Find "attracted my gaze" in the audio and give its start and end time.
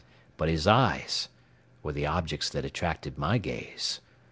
2.65-3.99